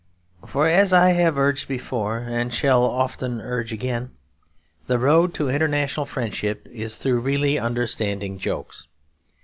For 0.47 0.65
as 0.67 0.91
I 0.93 1.09
have 1.09 1.37
urged 1.37 1.67
before, 1.67 2.17
and 2.17 2.51
shall 2.51 2.83
often 2.83 3.39
urge 3.39 3.71
again, 3.71 4.09
the 4.87 4.97
road 4.97 5.31
to 5.35 5.47
international 5.49 6.07
friendship 6.07 6.67
is 6.71 6.97
through 6.97 7.19
really 7.19 7.59
understanding 7.59 8.39
jokes. 8.39 8.87